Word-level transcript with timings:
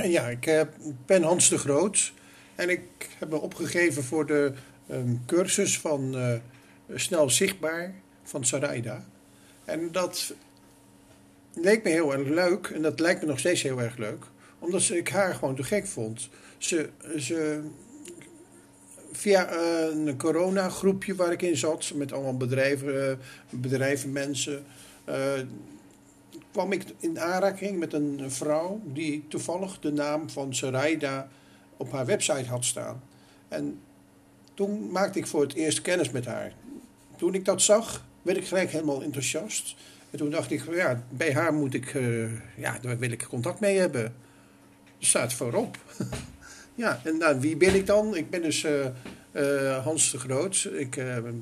Ja, 0.16 0.28
ik 0.28 0.46
eh, 0.46 0.60
ben 1.06 1.22
Hans 1.22 1.48
de 1.48 1.58
Groot 1.58 2.12
en 2.54 2.68
ik 2.68 3.08
heb 3.18 3.30
me 3.30 3.36
opgegeven 3.40 4.04
voor 4.04 4.26
de 4.26 4.52
ehm, 4.88 5.14
cursus 5.26 5.78
van 5.78 6.16
eh, 6.16 6.34
Snel 6.94 7.30
Zichtbaar 7.30 7.94
van 8.22 8.44
Saraida. 8.44 9.04
En 9.64 9.92
dat 9.92 10.34
leek 11.54 11.84
me 11.84 11.90
heel 11.90 12.12
erg 12.12 12.28
leuk 12.28 12.66
en 12.66 12.82
dat 12.82 13.00
lijkt 13.00 13.20
me 13.20 13.26
nog 13.26 13.38
steeds 13.38 13.62
heel 13.62 13.80
erg 13.80 13.96
leuk, 13.96 14.24
omdat 14.58 14.88
ik 14.88 15.08
haar 15.08 15.34
gewoon 15.34 15.56
te 15.56 15.62
gek 15.62 15.86
vond. 15.86 16.28
Ze, 16.58 16.88
ze, 17.18 17.60
via 19.12 19.46
eh, 19.46 20.06
een 20.06 20.16
corona-groepje 20.16 21.14
waar 21.14 21.32
ik 21.32 21.42
in 21.42 21.56
zat, 21.56 21.92
met 21.94 22.12
allemaal 22.12 22.36
bedrijven, 22.36 23.18
bedrijven 23.50 24.12
mensen, 24.12 24.64
kwam 26.52 26.72
ik 26.72 26.84
in 26.98 27.20
aanraking 27.20 27.78
met 27.78 27.92
een 27.92 28.30
vrouw 28.30 28.80
die 28.84 29.24
toevallig 29.28 29.80
de 29.80 29.92
naam 29.92 30.30
van 30.30 30.54
Saraida 30.54 31.28
op 31.76 31.92
haar 31.92 32.06
website 32.06 32.48
had 32.48 32.64
staan. 32.64 33.02
En 33.48 33.80
toen 34.54 34.90
maakte 34.90 35.18
ik 35.18 35.26
voor 35.26 35.40
het 35.40 35.54
eerst 35.54 35.82
kennis 35.82 36.10
met 36.10 36.26
haar. 36.26 36.52
Toen 37.16 37.34
ik 37.34 37.44
dat 37.44 37.62
zag, 37.62 38.04
werd 38.22 38.38
ik 38.38 38.46
gelijk 38.46 38.70
helemaal 38.70 39.02
enthousiast. 39.02 39.76
En 40.10 40.18
toen 40.18 40.30
dacht 40.30 40.50
ik, 40.50 40.62
ja, 40.74 41.04
bij 41.08 41.32
haar 41.32 41.54
moet 41.54 41.74
ik, 41.74 41.94
eh, 41.94 42.32
ja, 42.56 42.78
daar 42.82 42.98
wil 42.98 43.10
ik 43.10 43.26
contact 43.28 43.60
mee 43.60 43.78
hebben. 43.78 44.04
Er 44.04 45.06
staat 45.06 45.32
voorop. 45.32 45.78
ja, 46.74 47.00
en 47.04 47.18
nou, 47.18 47.40
wie 47.40 47.56
ben 47.56 47.74
ik 47.74 47.86
dan? 47.86 48.16
Ik 48.16 48.30
ben 48.30 48.42
dus 48.42 48.64
eh, 48.64 48.86
eh, 49.32 49.84
Hans 49.84 50.10
de 50.10 50.18
Groot. 50.18 50.68
Ik 50.72 50.90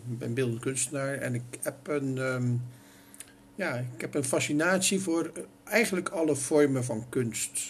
ben 0.04 0.34
beeldend 0.34 0.60
kunstenaar 0.60 1.14
en 1.14 1.34
ik 1.34 1.42
heb 1.62 1.86
een, 1.86 2.18
ehm, 2.18 2.52
ja, 3.58 3.84
ik 3.94 4.00
heb 4.00 4.14
een 4.14 4.24
fascinatie 4.24 5.00
voor 5.00 5.30
eh, 5.34 5.42
eigenlijk 5.64 6.08
alle 6.08 6.36
vormen 6.36 6.84
van 6.84 7.06
kunst. 7.08 7.60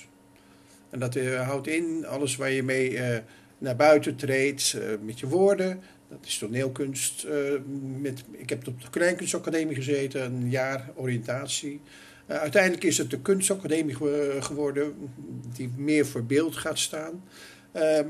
En 0.90 0.98
dat 0.98 1.16
eh, 1.16 1.46
houdt 1.46 1.66
in 1.66 2.06
alles 2.06 2.36
waar 2.36 2.50
je 2.50 2.62
mee 2.62 2.98
eh, 2.98 3.18
naar 3.58 3.76
buiten 3.76 4.16
treedt 4.16 4.76
met 5.02 5.20
je 5.20 5.26
woorden. 5.26 5.82
Dat 6.08 6.18
is 6.26 6.38
toneelkunst. 6.38 7.26
met, 8.00 8.24
ik 8.30 8.48
heb 8.48 8.66
op 8.66 8.80
de 8.80 8.90
Kleinkunstacademie 8.90 9.74
gezeten, 9.74 10.22
een 10.22 10.50
jaar 10.50 10.90
oriëntatie. 10.94 11.80
Uiteindelijk 12.26 12.84
is 12.84 12.98
het 12.98 13.10
de 13.10 13.20
kunstacademie 13.20 13.94
ge- 13.94 14.36
geworden, 14.40 14.94
die 15.54 15.70
meer 15.76 16.06
voor 16.06 16.24
beeld 16.24 16.56
gaat 16.56 16.78
staan. 16.78 17.24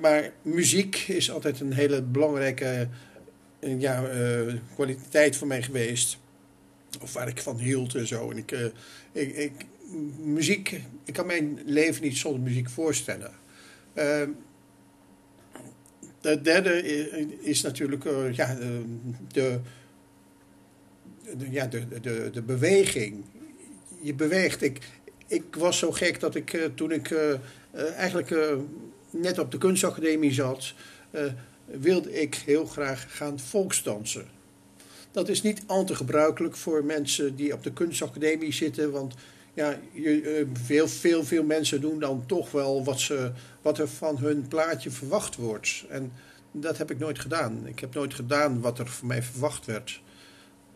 Maar 0.01 0.33
muziek 0.43 0.97
is 0.97 1.31
altijd 1.31 1.61
een 1.61 1.73
hele 1.73 2.03
belangrijke 2.03 2.89
ja, 3.61 4.05
kwaliteit 4.75 5.37
voor 5.37 5.47
mij 5.47 5.63
geweest. 5.63 6.19
Of 7.03 7.13
waar 7.13 7.29
ik 7.29 7.41
van 7.41 7.59
hield 7.59 7.95
en 7.95 8.07
zo. 8.07 8.31
En 8.31 8.37
ik, 8.37 8.53
eh, 8.53 8.65
ik, 9.13 9.37
ik, 9.37 9.53
muziek, 10.19 10.81
ik 11.05 11.15
kan 11.15 11.27
mijn 11.27 11.59
leven 11.65 12.03
niet 12.03 12.17
zonder 12.17 12.41
muziek 12.41 12.71
voorstellen. 12.71 13.33
Eh, 13.99 14.23
de 16.21 16.41
derde 16.41 16.83
is 17.41 17.63
natuurlijk 17.63 18.05
eh, 18.05 18.33
ja, 18.33 18.59
eh, 18.59 18.69
de, 19.33 19.61
de, 21.37 21.51
ja, 21.51 21.67
de, 21.67 22.01
de, 22.01 22.31
de 22.33 22.43
beweging. 22.43 23.25
Je 24.01 24.15
beweegt. 24.15 24.63
Ik, 24.63 24.79
ik 25.27 25.55
was 25.57 25.79
zo 25.79 25.93
gek 25.93 26.21
dat 26.21 26.35
ik 26.35 26.71
toen 26.75 26.91
ik 26.91 27.15
eigenlijk 27.97 28.35
net 29.11 29.39
op 29.39 29.51
de 29.51 29.59
kunstacademie 29.59 30.33
zat, 30.33 30.75
wilde 31.65 32.21
ik 32.21 32.35
heel 32.35 32.67
graag 32.67 33.17
gaan 33.17 33.39
volksdansen. 33.39 34.27
Dat 35.11 35.29
is 35.29 35.43
niet 35.43 35.63
al 35.67 35.85
te 35.85 35.95
gebruikelijk 35.95 36.57
voor 36.57 36.85
mensen 36.85 37.37
die 37.37 37.53
op 37.53 37.63
de 37.63 37.73
kunstacademie 37.73 38.53
zitten, 38.53 38.91
want 38.91 39.15
ja, 39.55 39.79
eh, 39.95 40.47
veel, 40.53 40.89
veel, 40.89 41.25
veel 41.25 41.45
mensen 41.45 41.81
doen 41.81 42.01
dan 42.01 42.27
toch 42.27 42.51
wel 42.51 42.85
wat, 42.85 43.01
ze, 43.01 43.33
wat 43.63 43.79
er 43.79 43.89
van 43.89 44.19
hun 44.19 44.49
plaatje 44.49 44.91
verwacht 44.91 45.37
wordt. 45.37 45.85
En 45.89 46.13
dat 46.53 46.79
heb 46.79 46.91
ik 46.91 46.99
nooit 46.99 47.19
gedaan. 47.19 47.67
Ik 47.67 47.79
heb 47.79 47.95
nooit 47.95 48.15
gedaan 48.15 48.61
wat 48.61 48.79
er 48.79 48.89
van 48.89 49.09
mij 49.09 49.23
verwacht 49.23 49.67
werd. 49.67 50.01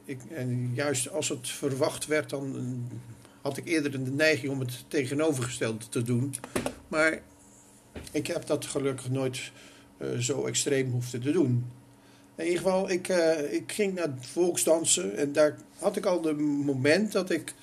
Ik, 0.05 0.21
en 0.31 0.71
juist 0.75 1.11
als 1.11 1.29
het 1.29 1.49
verwacht 1.49 2.07
werd, 2.07 2.31
dan 2.31 2.57
eh, 2.57 2.97
had 3.41 3.57
ik 3.57 3.67
eerder 3.67 3.91
de 3.91 4.11
neiging 4.11 4.53
om 4.53 4.61
het 4.61 4.85
tegenovergestelde 4.89 5.89
te 5.89 6.03
doen. 6.03 6.35
Maar 6.89 7.23
ik 8.11 8.27
heb 8.27 8.47
dat 8.47 8.67
gelukkig 8.67 9.11
nooit 9.11 9.51
eh, 9.97 10.19
zo 10.19 10.47
extreem 10.47 10.91
hoefden 10.91 11.21
te 11.21 11.33
doen. 11.33 11.65
In 12.37 12.45
ieder 12.45 12.63
geval, 12.63 12.91
ik, 12.91 13.09
eh, 13.09 13.53
ik 13.53 13.73
ging 13.73 13.95
naar 13.95 14.15
volksdansen 14.21 15.17
en 15.17 15.33
daar 15.33 15.57
had 15.79 15.97
ik 15.97 16.07
al 16.07 16.25
het 16.25 16.39
moment 16.39 17.13
dat 17.13 17.31
ik 17.31 17.55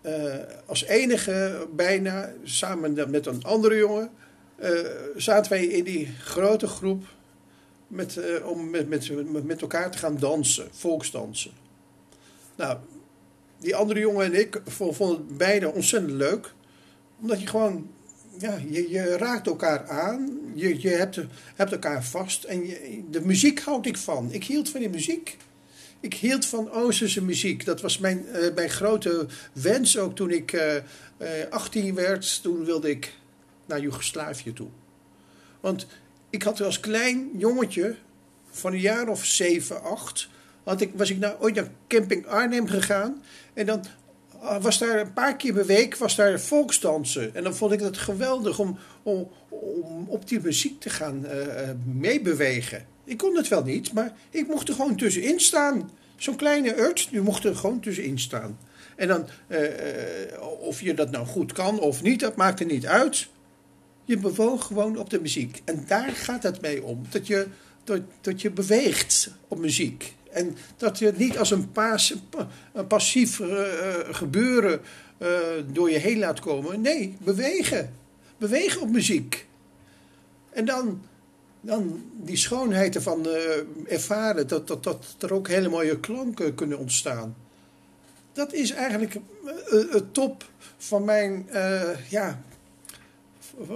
eh, 0.00 0.34
als 0.66 0.84
enige 0.84 1.66
bijna 1.74 2.32
samen 2.42 3.10
met 3.10 3.26
een 3.26 3.44
andere 3.44 3.76
jongen 3.76 4.10
eh, 4.56 4.70
zaten 5.16 5.50
wij 5.50 5.64
in 5.64 5.84
die 5.84 6.06
grote 6.20 6.66
groep 6.66 7.04
met, 7.86 8.20
om 8.42 8.70
met, 8.70 8.88
met, 8.88 9.44
met 9.44 9.60
elkaar 9.60 9.90
te 9.90 9.98
gaan 9.98 10.16
dansen, 10.18 10.68
volksdansen. 10.72 11.50
Nou, 12.56 12.78
die 13.58 13.76
andere 13.76 14.00
jongen 14.00 14.24
en 14.24 14.34
ik 14.34 14.60
vo- 14.66 14.92
vonden 14.92 15.16
het 15.16 15.36
beide 15.36 15.72
ontzettend 15.72 16.12
leuk, 16.12 16.52
omdat 17.20 17.40
je 17.40 17.46
gewoon, 17.46 17.90
ja, 18.38 18.58
je, 18.68 18.90
je 18.90 19.16
raakt 19.16 19.46
elkaar 19.46 19.88
aan, 19.88 20.40
je, 20.54 20.80
je 20.80 20.88
hebt, 20.88 21.20
hebt 21.54 21.72
elkaar 21.72 22.04
vast 22.04 22.44
en 22.44 22.66
de 23.10 23.20
muziek 23.20 23.60
houd 23.60 23.86
ik 23.86 23.96
van. 23.96 24.32
Ik 24.32 24.44
hield 24.44 24.68
van 24.68 24.80
die 24.80 24.90
muziek. 24.90 25.36
Ik 26.00 26.14
hield 26.14 26.46
van 26.46 26.70
Oosterse 26.70 27.22
muziek. 27.22 27.64
Dat 27.64 27.80
was 27.80 27.98
mijn, 27.98 28.26
eh, 28.26 28.68
grote 28.68 29.26
wens 29.52 29.98
ook 29.98 30.16
toen 30.16 30.30
ik 30.30 30.52
eh, 30.52 30.76
eh, 30.76 30.84
18 31.50 31.94
werd. 31.94 32.42
Toen 32.42 32.64
wilde 32.64 32.90
ik 32.90 33.12
naar 33.66 33.80
Joegoslavië 33.80 34.52
toe. 34.52 34.68
Want 35.60 35.86
ik 36.30 36.42
had 36.42 36.60
als 36.60 36.80
klein 36.80 37.30
jongetje 37.36 37.96
van 38.50 38.72
een 38.72 38.80
jaar 38.80 39.08
of 39.08 39.24
7, 39.24 39.82
8... 39.82 40.28
Had 40.64 40.80
ik, 40.80 40.90
was 40.94 41.10
ik 41.10 41.18
nou 41.18 41.36
ooit 41.40 41.54
naar 41.54 41.70
camping 41.88 42.26
Arnhem 42.26 42.66
gegaan. 42.66 43.22
En 43.54 43.66
dan 43.66 43.84
was 44.60 44.78
daar 44.78 45.00
een 45.00 45.12
paar 45.12 45.36
keer 45.36 45.52
per 45.52 45.66
week 45.66 45.96
was 45.96 46.16
daar 46.16 46.40
volksdansen. 46.40 47.34
En 47.34 47.42
dan 47.42 47.54
vond 47.54 47.72
ik 47.72 47.80
het 47.80 47.98
geweldig 47.98 48.58
om, 48.58 48.78
om, 49.02 49.28
om 49.48 50.06
op 50.08 50.28
die 50.28 50.40
muziek 50.40 50.80
te 50.80 50.90
gaan 50.90 51.26
eh, 51.26 51.70
eh, 51.70 51.76
meebewegen. 51.84 52.86
Ik 53.04 53.16
kon 53.16 53.36
het 53.36 53.48
wel 53.48 53.62
niet, 53.62 53.92
maar 53.92 54.12
ik 54.30 54.48
mocht 54.48 54.68
er 54.68 54.74
gewoon 54.74 54.96
tussenin 54.96 55.40
staan. 55.40 55.90
Zo'n 56.16 56.36
kleine 56.36 56.76
urt, 56.76 57.08
die 57.10 57.20
mocht 57.20 57.44
er 57.44 57.56
gewoon 57.56 57.80
tussenin 57.80 58.18
staan. 58.18 58.58
En 58.96 59.08
dan, 59.08 59.26
eh, 59.46 59.60
of 60.60 60.80
je 60.80 60.94
dat 60.94 61.10
nou 61.10 61.26
goed 61.26 61.52
kan 61.52 61.80
of 61.80 62.02
niet, 62.02 62.20
dat 62.20 62.36
maakt 62.36 62.60
er 62.60 62.66
niet 62.66 62.86
uit. 62.86 63.28
Je 64.04 64.18
bewoog 64.18 64.66
gewoon 64.66 64.98
op 64.98 65.10
de 65.10 65.20
muziek. 65.20 65.62
En 65.64 65.84
daar 65.86 66.10
gaat 66.10 66.42
het 66.42 66.60
mee 66.60 66.84
om. 66.84 67.02
Dat 67.10 67.26
je, 67.26 67.46
dat, 67.84 68.00
dat 68.20 68.40
je 68.40 68.50
beweegt 68.50 69.30
op 69.48 69.58
muziek. 69.58 70.15
En 70.36 70.56
dat 70.76 70.98
je 70.98 71.06
het 71.06 71.18
niet 71.18 71.38
als 71.38 71.50
een, 71.50 71.72
passief 72.88 73.40
eh, 73.40 73.48
eh, 73.48 74.14
gebeuren 74.14 74.80
eh, 75.18 75.28
door 75.72 75.90
je 75.90 75.98
heen 75.98 76.18
laat 76.18 76.40
komen. 76.40 76.80
Nee, 76.80 77.16
bewegen. 77.20 77.94
Bewegen 78.38 78.80
op 78.80 78.88
muziek. 78.88 79.46
En 80.50 80.64
dan, 80.64 81.02
dan 81.60 82.04
die 82.16 82.36
schoonheid 82.36 82.94
ervan 82.94 83.26
ervaren. 83.86 84.48
Dat, 84.48 84.66
dat, 84.66 84.84
dat 84.84 85.16
er 85.18 85.32
ook 85.32 85.48
hele 85.48 85.68
mooie 85.68 86.00
klanken 86.00 86.54
kunnen 86.54 86.78
ontstaan. 86.78 87.36
Dat 88.32 88.52
is 88.52 88.70
eigenlijk 88.70 89.16
het 89.90 90.14
top 90.14 90.44
van 90.76 91.04
mijn, 91.04 91.48
ja, 92.08 92.42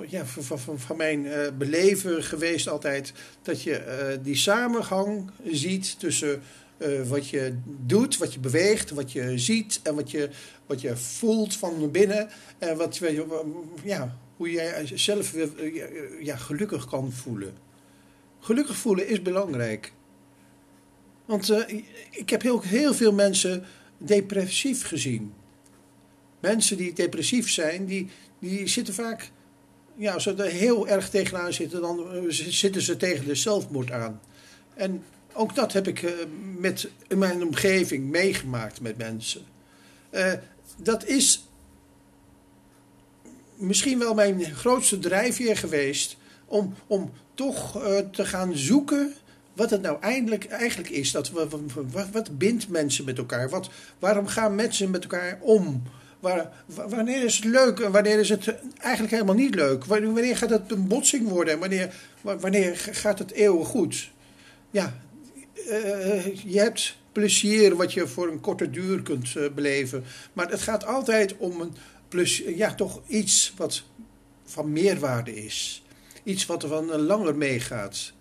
ja, 0.09 0.27
van, 0.27 0.59
van- 0.59 0.79
van, 0.79 0.97
mijn 0.97 1.27
eh, 1.27 1.53
beleven 1.59 2.23
geweest 2.25 2.69
altijd. 2.69 3.13
Dat 3.43 3.63
je 3.63 3.75
eh, 3.77 4.19
die 4.23 4.37
samenhang 4.37 5.31
ziet 5.45 5.99
tussen 5.99 6.43
eh, 6.77 7.03
wat 7.09 7.29
je 7.29 7.55
doet, 7.87 8.17
wat 8.17 8.35
je 8.35 8.41
beweegt, 8.41 8.91
wat 8.91 9.13
je 9.13 9.39
ziet 9.39 9.81
en 9.83 9.95
wat 9.95 10.11
je, 10.11 10.29
wat 10.67 10.81
je 10.81 10.97
voelt 10.97 11.57
van 11.57 11.91
binnen. 11.91 12.29
En 12.59 12.77
wat, 12.77 12.97
je- 12.97 13.53
ja, 13.85 14.17
hoe 14.37 14.51
jij 14.51 14.87
zelf 14.95 15.35
ja, 16.21 16.37
gelukkig 16.37 16.87
kan 16.87 17.13
voelen. 17.13 17.55
Gelukkig 18.41 18.77
voelen 18.77 19.09
is 19.09 19.23
belangrijk. 19.23 19.93
Want 21.25 21.51
ik 22.11 22.31
heb 22.31 22.43
heel, 22.43 22.63
heel 22.63 22.95
veel 22.95 23.13
mensen 23.13 23.65
depressief 23.99 24.87
gezien. 24.87 25.33
Mensen 26.41 26.77
die 26.77 26.93
depressief 26.93 27.51
zijn, 27.51 27.87
die, 27.87 28.09
die 28.39 28.67
zitten 28.67 28.95
vaak 28.95 29.31
ja, 30.01 30.13
als 30.13 30.23
ze 30.23 30.35
er 30.35 30.51
heel 30.51 30.89
erg 30.89 31.11
tegenaan 31.11 31.53
zitten, 31.53 31.81
dan 31.81 32.13
eh, 32.13 32.23
zitten 32.29 32.83
ze 32.83 32.97
tegen 32.97 33.27
de 33.27 33.35
zelfmoord 33.35 33.91
aan. 33.91 34.21
En 34.75 35.05
ook 35.33 35.55
dat 35.55 35.73
heb 35.73 35.89
ik 35.89 36.03
eh, 36.03 36.13
met, 36.59 36.89
in 37.09 37.19
mijn 37.19 37.45
omgeving 37.45 38.11
meegemaakt 38.11 38.81
met 38.81 38.97
mensen. 38.97 39.43
Eh, 40.11 40.33
dat 40.77 41.07
is 41.07 41.49
misschien 43.57 43.99
wel 43.99 44.15
mijn 44.15 44.45
grootste 44.45 44.99
drijfveer 44.99 45.57
geweest 45.57 46.17
om, 46.45 46.75
om 46.87 47.13
toch 47.35 47.73
te 48.13 48.25
gaan 48.25 48.57
zoeken 48.57 49.15
wat 49.53 49.71
het 49.71 49.83
nou 49.83 50.01
eindelijk, 50.01 50.45
eigenlijk 50.45 50.91
is. 50.91 51.11
Dat, 51.11 51.31
wat, 51.31 51.51
wat 52.13 52.39
bindt 52.39 52.69
mensen 52.69 53.05
met 53.05 53.19
elkaar? 53.19 53.49
Wat, 53.49 53.71
waarom 53.99 54.27
gaan 54.27 54.55
mensen 54.55 54.91
met 54.91 55.03
elkaar 55.03 55.39
om? 55.41 55.83
Wanneer 56.21 57.25
is 57.25 57.37
het 57.37 57.45
leuk 57.45 57.79
en 57.79 57.93
wanneer 57.93 58.19
is 58.19 58.29
het 58.29 58.55
eigenlijk 58.79 59.13
helemaal 59.13 59.35
niet 59.35 59.55
leuk? 59.55 59.85
Wanneer 59.85 60.37
gaat 60.37 60.51
het 60.51 60.71
een 60.71 60.89
botsing 60.89 61.29
worden? 61.29 61.59
Wanneer, 61.59 61.95
wanneer 62.21 62.77
gaat 62.77 63.19
het 63.19 63.31
eeuwig 63.31 63.69
goed? 63.69 64.11
Ja, 64.71 64.95
uh, 65.69 66.37
je 66.37 66.59
hebt 66.59 66.97
plezier 67.13 67.77
wat 67.77 67.93
je 67.93 68.07
voor 68.07 68.29
een 68.29 68.41
korte 68.41 68.71
duur 68.71 69.03
kunt 69.03 69.35
uh, 69.35 69.51
beleven. 69.55 70.05
Maar 70.33 70.51
het 70.51 70.63
gaat 70.63 70.87
altijd 70.87 71.37
om 71.37 71.61
een 71.61 71.75
plezier, 72.09 72.57
ja, 72.57 72.75
toch 72.75 73.01
iets 73.07 73.53
wat 73.57 73.83
van 74.45 74.73
meerwaarde 74.73 75.45
is. 75.45 75.85
Iets 76.23 76.47
wat 76.47 76.63
er 76.63 76.69
van 76.69 77.01
langer 77.01 77.37
meegaat. 77.37 78.13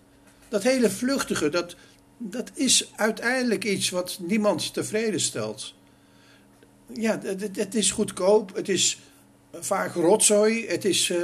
Dat 0.48 0.62
hele 0.62 0.90
vluchtige, 0.90 1.48
dat, 1.48 1.76
dat 2.18 2.50
is 2.54 2.92
uiteindelijk 2.96 3.64
iets 3.64 3.90
wat 3.90 4.18
niemand 4.22 4.74
tevreden 4.74 5.20
stelt. 5.20 5.74
Ja, 6.94 7.20
het, 7.22 7.56
het 7.56 7.74
is 7.74 7.90
goedkoop, 7.90 8.54
het 8.54 8.68
is 8.68 9.00
vaak 9.52 9.94
rotzooi, 9.94 10.66
het 10.68 10.84
is, 10.84 11.08
uh, 11.08 11.18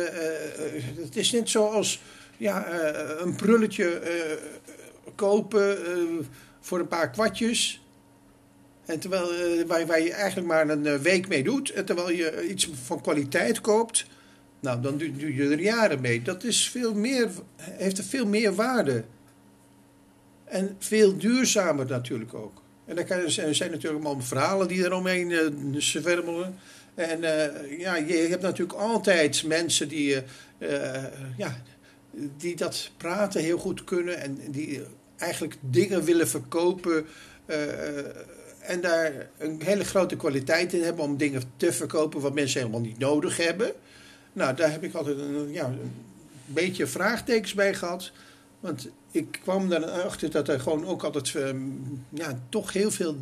het 0.96 1.16
is 1.16 1.32
net 1.32 1.48
zoals 1.48 2.00
ja, 2.36 2.72
een 3.20 3.36
prulletje 3.36 4.00
kopen 5.14 5.78
voor 6.60 6.78
een 6.78 6.88
paar 6.88 7.10
kwartjes. 7.10 7.80
En 8.84 8.98
terwijl, 8.98 9.26
waar, 9.66 9.86
waar, 9.86 10.00
je 10.00 10.12
eigenlijk 10.12 10.48
maar 10.48 10.68
een 10.68 11.02
week 11.02 11.28
mee 11.28 11.42
doet, 11.42 11.70
en 11.70 11.84
terwijl 11.84 12.10
je 12.10 12.48
iets 12.48 12.70
van 12.84 13.00
kwaliteit 13.00 13.60
koopt, 13.60 14.06
nou, 14.60 14.80
dan 14.80 14.98
doe, 14.98 15.16
doe 15.16 15.34
je 15.34 15.50
er 15.50 15.60
jaren 15.60 16.00
mee. 16.00 16.22
Dat 16.22 16.44
is 16.44 16.68
veel 16.68 16.94
meer, 16.94 17.30
heeft 17.56 17.98
er 17.98 18.04
veel 18.04 18.26
meer 18.26 18.54
waarde. 18.54 19.04
En 20.44 20.76
veel 20.78 21.16
duurzamer 21.18 21.86
natuurlijk 21.86 22.34
ook. 22.34 22.62
En 22.86 23.08
er 23.08 23.30
zijn 23.30 23.70
natuurlijk 23.70 24.04
allemaal 24.04 24.20
verhalen 24.20 24.68
die 24.68 24.84
eromheen 24.84 25.30
uh, 25.30 25.80
zwermelen. 25.80 26.58
En 26.94 27.22
uh, 27.22 27.78
ja, 27.78 27.96
je 27.96 28.26
hebt 28.30 28.42
natuurlijk 28.42 28.78
altijd 28.78 29.44
mensen 29.44 29.88
die, 29.88 30.14
uh, 30.58 31.04
ja, 31.36 31.56
die 32.36 32.56
dat 32.56 32.90
praten 32.96 33.42
heel 33.42 33.58
goed 33.58 33.84
kunnen. 33.84 34.20
En 34.20 34.38
die 34.48 34.82
eigenlijk 35.16 35.56
dingen 35.60 36.04
willen 36.04 36.28
verkopen. 36.28 37.06
en 38.60 38.80
daar 38.80 39.28
een 39.38 39.60
hele 39.64 39.84
grote 39.84 40.16
kwaliteit 40.16 40.72
in 40.72 40.82
hebben 40.82 41.04
om 41.04 41.16
dingen 41.16 41.42
te 41.56 41.72
verkopen 41.72 42.20
wat 42.20 42.34
mensen 42.34 42.60
helemaal 42.60 42.80
niet 42.80 42.98
nodig 42.98 43.36
hebben. 43.36 43.72
Nou, 44.32 44.56
daar 44.56 44.70
heb 44.70 44.82
ik 44.82 44.94
altijd 44.94 45.18
een, 45.18 45.52
ja, 45.52 45.64
een 45.64 45.92
beetje 46.46 46.86
vraagtekens 46.86 47.54
bij 47.54 47.74
gehad. 47.74 48.12
Want 48.60 48.88
ik 49.10 49.38
kwam 49.42 49.72
erachter 49.72 50.30
dat 50.30 50.48
er 50.48 50.60
gewoon 50.60 50.86
ook 50.86 51.02
altijd 51.02 51.34
ehm, 51.34 51.58
ja, 52.08 52.40
toch 52.48 52.72
heel 52.72 52.90
veel 52.90 53.16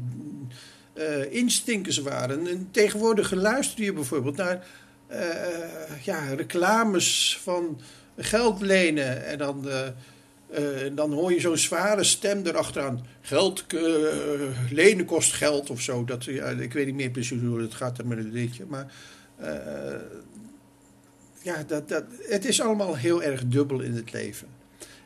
uh, 0.94 1.32
instinkers 1.32 1.98
waren. 1.98 2.46
En 2.46 2.68
tegenwoordig 2.70 3.30
luister 3.30 3.84
je 3.84 3.92
bijvoorbeeld 3.92 4.36
naar 4.36 4.66
uh, 5.10 6.04
ja, 6.04 6.34
reclames 6.34 7.38
van 7.42 7.80
geld 8.16 8.60
lenen. 8.60 9.26
En 9.26 9.38
dan, 9.38 9.66
uh, 9.66 10.68
dan 10.92 11.12
hoor 11.12 11.32
je 11.32 11.40
zo'n 11.40 11.56
zware 11.56 12.04
stem 12.04 12.46
erachteraan. 12.46 13.06
Geld, 13.20 13.64
lenen 14.70 15.04
kost 15.04 15.32
geld 15.32 15.70
of 15.70 15.80
zo. 15.80 16.04
Dat, 16.04 16.26
ik 16.58 16.72
weet 16.72 16.86
niet 16.86 16.94
meer 16.94 17.10
precies 17.10 17.40
hoe 17.40 17.60
het 17.60 17.74
gaat 17.74 18.04
met 18.04 18.18
een 18.18 18.32
liedje. 18.32 18.64
Maar 18.68 18.92
ja, 21.42 21.64
dat, 21.66 21.88
dat, 21.88 22.04
het 22.28 22.44
is 22.44 22.60
allemaal 22.60 22.96
heel 22.96 23.22
erg 23.22 23.42
dubbel 23.46 23.80
in 23.80 23.94
het 23.94 24.12
leven. 24.12 24.48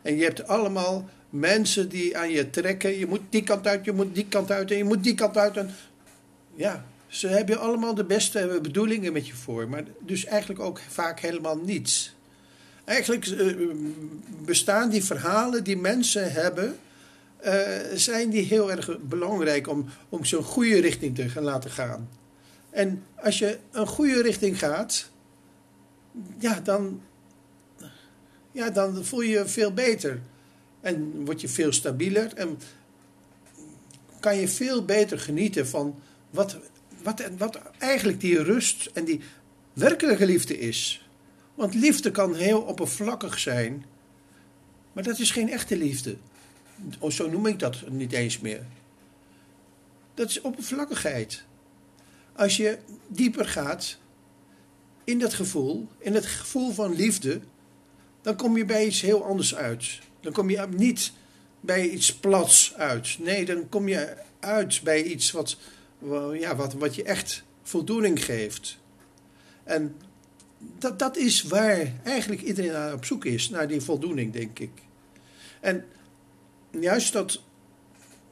En 0.02 0.16
je 0.16 0.24
hebt 0.24 0.46
allemaal 0.46 1.08
mensen 1.30 1.88
die 1.88 2.18
aan 2.18 2.30
je 2.30 2.50
trekken. 2.50 2.98
Je 2.98 3.06
moet 3.06 3.20
die 3.28 3.42
kant 3.42 3.66
uit, 3.66 3.84
je 3.84 3.92
moet 3.92 4.14
die 4.14 4.26
kant 4.28 4.50
uit 4.50 4.70
en 4.70 4.76
je 4.76 4.84
moet 4.84 5.04
die 5.04 5.14
kant 5.14 5.36
uit. 5.36 5.56
En 5.56 5.70
ja, 6.54 6.84
ze 7.06 7.28
hebben 7.28 7.60
allemaal 7.60 7.94
de 7.94 8.04
beste 8.04 8.58
bedoelingen 8.62 9.12
met 9.12 9.26
je 9.26 9.34
voor. 9.34 9.68
Maar 9.68 9.84
dus 10.00 10.24
eigenlijk 10.24 10.60
ook 10.60 10.80
vaak 10.88 11.20
helemaal 11.20 11.56
niets. 11.56 12.16
Eigenlijk 12.84 13.26
eh, 13.26 13.56
bestaan 14.44 14.90
die 14.90 15.04
verhalen 15.04 15.64
die 15.64 15.76
mensen 15.76 16.32
hebben... 16.32 16.76
Uh, 17.44 17.52
zijn 17.94 18.30
die 18.30 18.42
heel 18.42 18.70
erg 18.70 18.98
belangrijk 19.00 19.68
om, 19.68 19.86
om 20.08 20.24
zo'n 20.24 20.42
goede 20.42 20.80
richting 20.80 21.14
te 21.14 21.28
gaan 21.28 21.42
laten 21.42 21.70
gaan. 21.70 22.08
En 22.70 23.02
als 23.14 23.38
je 23.38 23.58
een 23.70 23.86
goede 23.86 24.22
richting 24.22 24.58
gaat, 24.58 25.10
ja, 26.38 26.60
dan 26.60 27.00
ja, 28.52 28.70
dan 28.70 29.04
voel 29.04 29.20
je 29.20 29.28
je 29.28 29.46
veel 29.46 29.72
beter. 29.72 30.20
En 30.80 31.24
word 31.24 31.40
je 31.40 31.48
veel 31.48 31.72
stabieler 31.72 32.34
en 32.34 32.58
kan 34.20 34.36
je 34.36 34.48
veel 34.48 34.84
beter 34.84 35.18
genieten 35.18 35.68
van 35.68 36.00
wat, 36.30 36.56
wat, 37.02 37.22
wat 37.38 37.60
eigenlijk 37.78 38.20
die 38.20 38.42
rust 38.42 38.90
en 38.92 39.04
die 39.04 39.20
werkelijke 39.72 40.26
liefde 40.26 40.58
is. 40.58 41.08
Want 41.54 41.74
liefde 41.74 42.10
kan 42.10 42.34
heel 42.34 42.60
oppervlakkig 42.60 43.38
zijn, 43.38 43.84
maar 44.92 45.04
dat 45.04 45.18
is 45.18 45.30
geen 45.30 45.50
echte 45.50 45.76
liefde. 45.76 46.16
Oh, 46.98 47.10
zo 47.10 47.30
noem 47.30 47.46
ik 47.46 47.58
dat 47.58 47.90
niet 47.90 48.12
eens 48.12 48.40
meer. 48.40 48.64
Dat 50.14 50.30
is 50.30 50.40
oppervlakkigheid. 50.40 51.44
Als 52.32 52.56
je 52.56 52.78
dieper 53.06 53.48
gaat 53.48 53.98
in 55.04 55.18
dat 55.18 55.34
gevoel, 55.34 55.88
in 55.98 56.14
het 56.14 56.26
gevoel 56.26 56.72
van 56.72 56.94
liefde, 56.94 57.40
dan 58.22 58.36
kom 58.36 58.56
je 58.56 58.64
bij 58.64 58.86
iets 58.86 59.00
heel 59.00 59.24
anders 59.24 59.54
uit. 59.54 59.98
Dan 60.20 60.32
kom 60.32 60.50
je 60.50 60.66
niet 60.76 61.12
bij 61.60 61.88
iets 61.88 62.14
plats 62.14 62.74
uit. 62.76 63.16
Nee, 63.18 63.44
dan 63.44 63.68
kom 63.68 63.88
je 63.88 64.16
uit 64.40 64.80
bij 64.82 65.02
iets 65.02 65.30
wat, 65.30 65.56
ja, 66.32 66.56
wat, 66.56 66.72
wat 66.72 66.94
je 66.94 67.02
echt 67.02 67.42
voldoening 67.62 68.24
geeft. 68.24 68.78
En 69.64 69.96
dat, 70.78 70.98
dat 70.98 71.16
is 71.16 71.42
waar 71.42 71.92
eigenlijk 72.04 72.42
iedereen 72.42 72.72
naar 72.72 72.92
op 72.92 73.04
zoek 73.04 73.24
is, 73.24 73.50
naar 73.50 73.68
die 73.68 73.80
voldoening, 73.80 74.32
denk 74.32 74.58
ik. 74.58 74.70
En 75.60 75.84
juist 76.80 77.12
dat, 77.12 77.42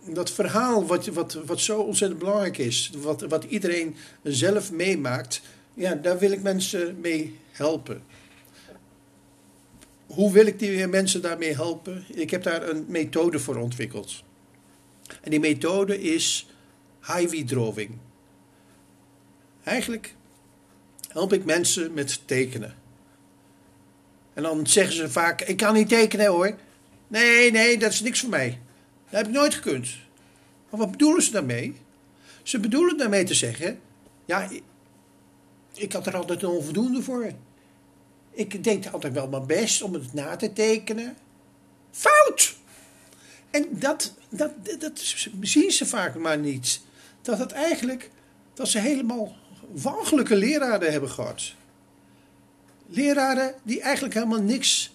dat 0.08 0.30
verhaal 0.30 0.86
wat, 0.86 1.06
wat, 1.06 1.32
wat 1.32 1.60
zo 1.60 1.80
ontzettend 1.80 2.20
belangrijk 2.20 2.58
is, 2.58 2.90
wat, 2.96 3.20
wat 3.20 3.44
iedereen 3.44 3.96
zelf 4.22 4.72
meemaakt, 4.72 5.40
ja, 5.74 5.94
daar 5.94 6.18
wil 6.18 6.30
ik 6.30 6.42
mensen 6.42 7.00
mee 7.00 7.38
helpen 7.50 8.02
hoe 10.06 10.32
wil 10.32 10.46
ik 10.46 10.58
die 10.58 10.86
mensen 10.86 11.22
daarmee 11.22 11.54
helpen? 11.54 12.04
Ik 12.08 12.30
heb 12.30 12.42
daar 12.42 12.68
een 12.68 12.84
methode 12.88 13.38
voor 13.38 13.56
ontwikkeld. 13.56 14.24
En 15.22 15.30
die 15.30 15.40
methode 15.40 16.02
is 16.02 16.46
Highway 17.00 17.88
Eigenlijk 19.64 20.14
help 21.08 21.32
ik 21.32 21.44
mensen 21.44 21.94
met 21.94 22.20
tekenen. 22.24 22.74
En 24.34 24.42
dan 24.42 24.66
zeggen 24.66 24.94
ze 24.94 25.10
vaak: 25.10 25.42
Ik 25.42 25.56
kan 25.56 25.74
niet 25.74 25.88
tekenen 25.88 26.26
hoor. 26.26 26.56
Nee, 27.08 27.50
nee, 27.50 27.78
dat 27.78 27.92
is 27.92 28.00
niks 28.00 28.20
voor 28.20 28.30
mij. 28.30 28.58
Dat 29.04 29.18
heb 29.18 29.26
ik 29.26 29.32
nooit 29.32 29.54
gekund. 29.54 29.88
Maar 30.70 30.80
wat 30.80 30.90
bedoelen 30.90 31.22
ze 31.22 31.30
daarmee? 31.30 31.74
Ze 32.42 32.60
bedoelen 32.60 32.98
daarmee 32.98 33.24
te 33.24 33.34
zeggen: 33.34 33.80
Ja, 34.24 34.48
ik 35.74 35.92
had 35.92 36.06
er 36.06 36.16
altijd 36.16 36.42
een 36.42 36.48
onvoldoende 36.48 37.02
voor. 37.02 37.32
Ik 38.36 38.64
deed 38.64 38.92
altijd 38.92 39.12
wel 39.12 39.28
mijn 39.28 39.46
best 39.46 39.82
om 39.82 39.94
het 39.94 40.12
na 40.12 40.36
te 40.36 40.52
tekenen. 40.52 41.16
Fout! 41.90 42.56
En 43.50 43.66
dat, 43.70 44.14
dat, 44.28 44.50
dat 44.78 45.14
zien 45.40 45.70
ze 45.70 45.86
vaak 45.86 46.14
maar 46.14 46.38
niet. 46.38 46.80
Dat 47.22 47.38
het 47.38 47.52
eigenlijk, 47.52 48.10
dat 48.54 48.68
ze 48.68 48.78
helemaal 48.78 49.36
walgelijke 49.72 50.36
leraren 50.36 50.92
hebben 50.92 51.10
gehad. 51.10 51.52
Leraren 52.86 53.54
die 53.62 53.80
eigenlijk 53.80 54.14
helemaal 54.14 54.42
niks, 54.42 54.94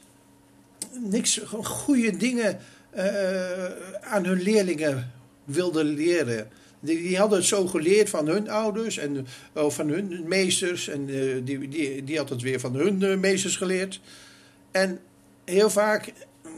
niks 0.99 1.41
goede 1.63 2.17
dingen 2.17 2.59
uh, 2.95 3.65
aan 4.01 4.25
hun 4.25 4.41
leerlingen 4.41 5.11
wilden 5.43 5.85
leren. 5.85 6.51
Die, 6.83 7.01
die, 7.01 7.17
hadden 7.17 7.37
het 7.37 7.47
zo 7.47 7.67
geleerd 7.67 8.09
van 8.09 8.27
hun 8.27 8.49
ouders 8.49 8.97
en 8.97 9.27
uh, 9.57 9.69
van 9.69 9.89
hun 9.89 10.23
meesters. 10.27 10.87
En 10.87 11.09
uh, 11.09 11.35
die, 11.43 11.67
die, 11.67 12.03
die 12.03 12.17
had 12.17 12.29
het 12.29 12.41
weer 12.41 12.59
van 12.59 12.75
hun 12.75 13.01
uh, 13.01 13.17
meesters 13.17 13.57
geleerd. 13.57 13.99
En 14.71 14.99
heel 15.45 15.69
vaak 15.69 16.13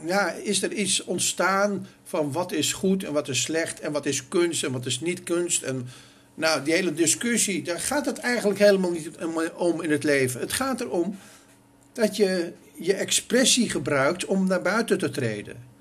ja, 0.05 0.31
is 0.31 0.61
er 0.61 0.73
iets 0.73 1.03
ontstaan 1.03 1.87
van 2.03 2.31
wat 2.31 2.51
is 2.51 2.73
goed 2.73 3.03
en 3.03 3.13
wat 3.13 3.27
is 3.27 3.41
slecht. 3.41 3.79
En 3.79 3.91
wat 3.91 4.05
is 4.05 4.27
kunst 4.27 4.63
en 4.63 4.71
wat 4.71 4.85
is 4.85 4.99
niet 4.99 5.23
kunst. 5.23 5.61
En 5.61 5.87
nou, 6.35 6.63
die 6.63 6.73
hele 6.73 6.93
discussie, 6.93 7.63
daar 7.63 7.79
gaat 7.79 8.05
het 8.05 8.17
eigenlijk 8.17 8.59
helemaal 8.59 8.91
niet 8.91 9.09
om 9.55 9.81
in 9.81 9.91
het 9.91 10.03
leven. 10.03 10.39
Het 10.39 10.53
gaat 10.53 10.81
erom 10.81 11.17
dat 11.93 12.15
je 12.15 12.53
je 12.77 12.93
expressie 12.93 13.69
gebruikt 13.69 14.25
om 14.25 14.47
naar 14.47 14.61
buiten 14.61 14.97
te 14.97 15.09
treden. 15.09 15.72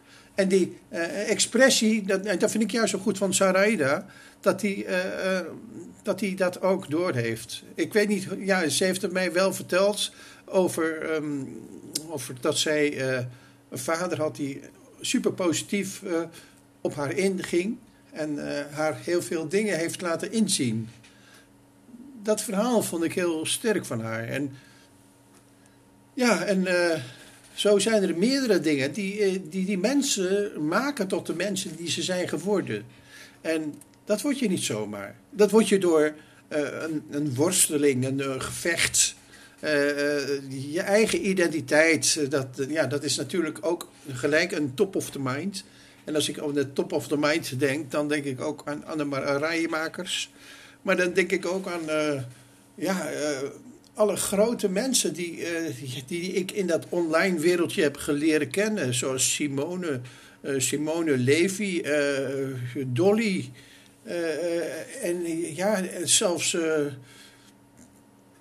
En 0.43 0.49
die 0.49 0.77
uh, 0.93 1.31
expressie, 1.31 2.03
dat, 2.07 2.41
dat 2.41 2.51
vind 2.51 2.63
ik 2.63 2.71
juist 2.71 2.91
zo 2.91 2.99
goed 2.99 3.19
van 3.19 3.35
Saraida, 3.35 4.07
dat 4.41 4.63
hij 4.63 4.87
uh, 4.89 5.41
dat, 6.03 6.21
hij 6.21 6.35
dat 6.35 6.63
ook 6.63 6.91
doorheeft. 6.91 7.63
Ik 7.75 7.93
weet 7.93 8.09
niet, 8.09 8.27
ja, 8.39 8.69
ze 8.69 8.85
heeft 8.85 9.03
het 9.03 9.13
mij 9.13 9.33
wel 9.33 9.55
verteld 9.55 10.13
over, 10.45 11.15
um, 11.15 11.61
over 12.09 12.35
dat 12.41 12.59
zij 12.59 13.09
een 13.69 13.79
vader 13.79 14.21
had 14.21 14.37
die 14.37 14.61
super 15.01 15.33
positief 15.33 16.03
op 16.81 16.95
haar 16.95 17.13
inging 17.13 17.77
en 18.13 18.39
haar 18.71 18.99
heel 19.01 19.23
veel 19.23 19.49
dingen 19.49 19.79
heeft 19.79 20.01
laten 20.01 20.33
inzien. 20.33 20.89
dat 22.23 22.43
verhaal 22.43 22.83
vond 22.83 23.05
ik 23.05 23.13
heel 23.13 23.47
sterk 23.47 23.85
van 23.85 24.01
haar. 24.01 24.25
En 24.25 24.53
ja, 26.15 26.45
en 26.45 26.67
eh, 26.67 27.01
zo 27.55 27.79
zijn 27.79 28.03
er 28.03 28.17
meerdere 28.17 28.61
dingen 28.61 28.93
die, 28.93 29.21
eh, 29.21 29.39
die 29.49 29.65
die 29.65 29.79
mensen 29.79 30.53
maken 30.67 31.09
tot 31.09 31.27
de 31.27 31.35
mensen 31.35 31.77
die 31.77 31.91
ze 31.91 32.03
zijn 32.03 32.29
geworden. 32.29 32.85
En 33.41 33.75
dat 34.05 34.23
word 34.23 34.39
je 34.39 34.49
niet 34.49 34.63
zomaar. 34.63 35.15
Dat 35.31 35.51
word 35.51 35.69
je 35.69 35.79
door 35.79 36.15
eh, 36.49 36.61
een, 36.61 37.03
een, 37.11 37.35
worsteling, 37.35 38.07
een, 38.07 38.43
gevecht. 38.43 39.15
je 40.49 40.81
eigen 40.85 41.29
identiteit, 41.29 42.31
dat, 42.31 42.47
ja, 42.69 42.87
dat 42.87 43.05
is 43.05 43.17
natuurlijk 43.17 43.59
ook 43.61 43.91
gelijk 44.09 44.53
een 44.53 44.75
top 44.75 44.97
of 44.97 45.11
the 45.11 45.21
mind. 45.21 45.65
En 46.05 46.15
als 46.15 46.29
ik 46.29 46.43
over 46.43 46.55
de 46.55 46.73
top 46.73 46.93
of 46.93 47.09
the 47.09 47.19
mind 47.19 47.59
denk, 47.61 47.91
dan 47.91 48.09
denk 48.09 48.25
ik 48.25 48.41
ook 48.41 48.63
aan 48.65 48.85
Annemar 48.85 49.39
Rijenmakers. 49.39 50.31
Maar 50.83 50.97
dan 50.97 51.13
denk 51.13 51.31
ik 51.31 51.47
ook 51.47 51.67
aan 51.67 51.81
ja, 52.75 53.11
alle 53.95 54.17
grote 54.17 54.69
mensen 54.69 55.15
die, 55.15 55.39
uh, 55.39 55.47
die, 56.07 56.33
ik 56.33 56.53
in 56.53 56.67
dat 56.67 56.87
online 56.89 57.39
wereldje 57.39 57.83
heb 57.83 57.97
geleren 57.97 58.51
kennen. 58.51 58.95
Zoals 58.95 59.35
Simone, 59.35 60.01
uh, 60.43 60.61
Simone 60.61 61.17
Levy, 61.17 61.83
uh, 61.85 62.87
Dolly. 62.87 63.51
en 65.03 65.27
ja, 65.55 65.83
zelfs 66.05 66.57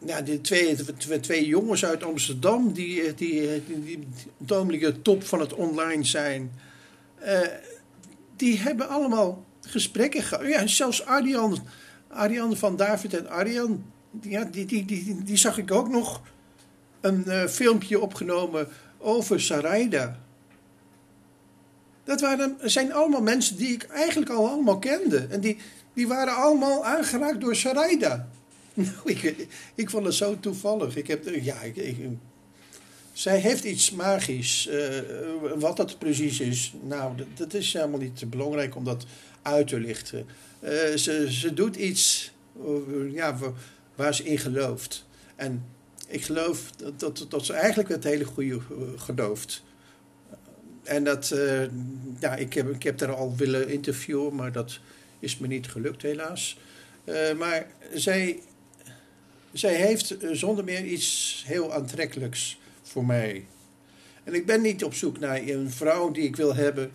ja, 0.05 0.21
die 0.21 0.41
twee, 0.41 0.75
twee 1.19 1.45
jongens 1.45 1.85
uit 1.85 2.03
Amsterdam 2.03 2.73
die, 2.73 3.13
die, 3.13 3.63
die, 3.67 4.07
die 4.37 4.79
de 4.79 5.01
top 5.01 5.23
van 5.23 5.39
het 5.39 5.53
online 5.53 6.03
zijn. 6.03 6.51
die 8.35 8.57
hebben 8.57 8.89
allemaal 8.89 9.45
gesprekken 9.61 10.23
gehad. 10.23 10.47
Ja, 10.47 10.67
zelfs 10.67 11.05
Arjan, 11.05 11.67
Arjan 12.07 12.57
van 12.57 12.75
David 12.75 13.13
en 13.13 13.29
Arjan 13.29 13.83
ja, 14.21 14.43
die, 14.43 14.65
die, 14.65 14.85
die, 14.85 15.23
die 15.23 15.37
zag 15.37 15.57
ik 15.57 15.71
ook 15.71 15.89
nog 15.89 16.21
een 17.01 17.23
uh, 17.27 17.45
filmpje 17.45 17.99
opgenomen 17.99 18.67
over 18.97 19.41
Saraida. 19.41 20.19
Dat 22.03 22.21
waren, 22.21 22.57
zijn 22.61 22.93
allemaal 22.93 23.21
mensen 23.21 23.57
die 23.57 23.73
ik 23.73 23.83
eigenlijk 23.83 24.31
al 24.31 24.49
allemaal 24.49 24.79
kende. 24.79 25.27
En 25.29 25.39
die, 25.39 25.57
die 25.93 26.07
waren 26.07 26.35
allemaal 26.35 26.85
aangeraakt 26.85 27.41
door 27.41 27.55
Saraida. 27.55 28.27
Nou, 28.73 28.93
ik, 29.05 29.47
ik 29.75 29.89
vond 29.89 30.05
het 30.05 30.13
zo 30.13 30.39
toevallig. 30.39 30.95
Ik 30.95 31.07
heb, 31.07 31.29
ja, 31.41 31.61
ik, 31.61 31.75
ik, 31.75 31.97
zij 33.13 33.39
heeft 33.39 33.63
iets 33.63 33.91
magisch. 33.91 34.69
Uh, 34.71 34.99
wat 35.55 35.77
dat 35.77 35.97
precies 35.97 36.39
is, 36.39 36.73
nou, 36.83 37.13
dat, 37.35 37.53
is 37.53 37.73
helemaal 37.73 37.99
niet 37.99 38.29
belangrijk 38.29 38.75
om 38.75 38.83
dat 38.83 39.05
uit 39.41 39.67
te 39.67 39.79
lichten. 39.79 40.25
Uh, 40.63 40.69
ze, 40.95 41.27
ze 41.29 41.53
doet 41.53 41.75
iets 41.75 42.31
ja, 43.11 43.37
waar 44.01 44.15
ze 44.15 44.23
in 44.23 44.37
gelooft. 44.37 45.05
En 45.35 45.65
ik 46.07 46.23
geloof 46.23 46.71
dat, 46.71 46.99
dat, 46.99 47.25
dat 47.29 47.45
ze 47.45 47.53
eigenlijk 47.53 47.89
het 47.89 48.03
hele 48.03 48.23
goede 48.23 48.55
eh, 48.55 49.01
gelooft. 49.01 49.63
En 50.83 51.03
dat, 51.03 51.31
uh, 51.33 51.61
ja, 52.19 52.35
ik 52.35 52.53
heb, 52.53 52.69
ik 52.69 52.83
heb 52.83 52.99
haar 52.99 53.15
al 53.15 53.35
willen 53.35 53.69
interviewen, 53.69 54.35
maar 54.35 54.51
dat 54.51 54.79
is 55.19 55.37
me 55.37 55.47
niet 55.47 55.67
gelukt 55.67 56.01
helaas. 56.01 56.57
Uh, 57.05 57.33
maar 57.37 57.67
zij, 57.93 58.39
zij 59.53 59.75
heeft 59.75 60.15
zonder 60.31 60.63
meer 60.63 60.85
iets 60.85 61.43
heel 61.47 61.73
aantrekkelijks 61.73 62.59
voor 62.81 63.05
mij. 63.05 63.45
En 64.23 64.33
ik 64.33 64.45
ben 64.45 64.61
niet 64.61 64.83
op 64.83 64.93
zoek 64.93 65.19
naar 65.19 65.37
een 65.37 65.71
vrouw 65.71 66.11
die 66.11 66.23
ik 66.23 66.35
wil 66.35 66.55
hebben. 66.55 66.91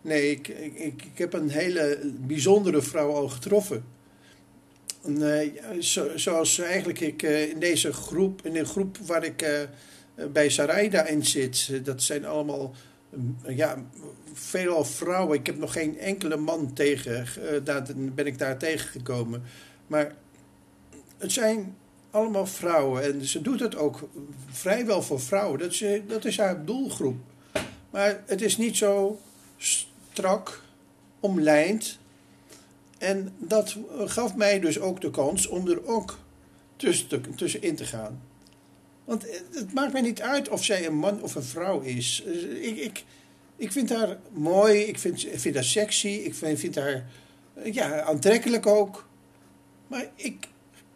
Nee, 0.00 0.30
ik, 0.30 0.48
ik, 0.48 1.04
ik 1.04 1.18
heb 1.18 1.32
een 1.32 1.50
hele 1.50 2.12
bijzondere 2.18 2.82
vrouw 2.82 3.12
al 3.12 3.28
getroffen. 3.28 3.84
Nee, 5.04 5.60
zo, 5.80 6.16
zoals 6.18 6.58
eigenlijk 6.58 7.00
ik 7.00 7.22
eh, 7.22 7.50
in 7.50 7.58
deze 7.58 7.92
groep, 7.92 8.46
in 8.46 8.56
een 8.56 8.66
groep 8.66 8.98
waar 8.98 9.24
ik 9.24 9.42
eh, 9.42 9.60
bij 10.32 10.48
Saraida 10.48 11.06
in 11.06 11.24
zit, 11.24 11.68
eh, 11.72 11.84
dat 11.84 12.02
zijn 12.02 12.26
allemaal 12.26 12.74
mm, 13.10 13.36
ja, 13.46 13.84
veelal 14.32 14.84
vrouwen. 14.84 15.38
Ik 15.38 15.46
heb 15.46 15.58
nog 15.58 15.72
geen 15.72 15.98
enkele 15.98 16.36
man 16.36 16.72
tegen, 16.72 17.26
daar 17.64 17.86
ben 17.96 18.26
ik 18.26 18.38
daar 18.38 18.58
tegengekomen. 18.58 19.42
Maar 19.86 20.14
het 21.18 21.32
zijn 21.32 21.76
allemaal 22.10 22.46
vrouwen 22.46 23.02
en 23.02 23.24
ze 23.24 23.40
doet 23.40 23.60
het 23.60 23.76
ook 23.76 24.08
vrijwel 24.50 25.02
voor 25.02 25.20
vrouwen. 25.20 25.58
Dat 25.58 25.70
is, 25.70 25.84
dat 26.06 26.24
is 26.24 26.38
haar 26.38 26.64
doelgroep. 26.64 27.18
Maar 27.90 28.22
het 28.26 28.42
is 28.42 28.56
niet 28.56 28.76
zo 28.76 29.20
strak, 29.56 30.62
omlijnd 31.20 31.99
en 33.00 33.34
dat 33.38 33.76
gaf 34.04 34.36
mij 34.36 34.60
dus 34.60 34.80
ook 34.80 35.00
de 35.00 35.10
kans 35.10 35.46
om 35.46 35.68
er 35.68 35.86
ook 35.86 36.18
tussen, 36.76 37.34
tussenin 37.34 37.76
te 37.76 37.84
gaan. 37.84 38.22
Want 39.04 39.26
het 39.50 39.72
maakt 39.74 39.92
mij 39.92 40.00
niet 40.00 40.22
uit 40.22 40.48
of 40.48 40.64
zij 40.64 40.86
een 40.86 40.96
man 40.96 41.22
of 41.22 41.34
een 41.34 41.42
vrouw 41.42 41.80
is. 41.80 42.22
Ik, 42.60 42.76
ik, 42.76 43.04
ik 43.56 43.72
vind 43.72 43.90
haar 43.90 44.18
mooi, 44.32 44.80
ik 44.80 44.98
vind, 44.98 45.26
vind 45.34 45.54
haar 45.54 45.64
sexy, 45.64 46.08
ik 46.08 46.34
vind, 46.34 46.58
vind 46.58 46.74
haar 46.74 47.06
ja, 47.62 48.00
aantrekkelijk 48.00 48.66
ook. 48.66 49.08
Maar 49.86 50.06
ik, 50.14 50.48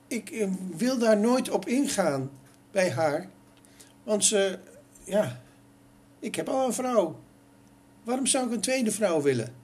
ik 0.07 0.47
wil 0.77 0.99
daar 0.99 1.19
nooit 1.19 1.51
op 1.51 1.67
ingaan 1.67 2.31
bij 2.71 2.91
haar. 2.91 3.29
Want 4.03 4.25
ze, 4.25 4.59
ja, 5.05 5.41
ik 6.19 6.35
heb 6.35 6.49
al 6.49 6.67
een 6.67 6.73
vrouw. 6.73 7.21
Waarom 8.03 8.27
zou 8.27 8.47
ik 8.47 8.53
een 8.53 8.61
tweede 8.61 8.93
vrouw 8.93 9.23
willen? 9.23 9.64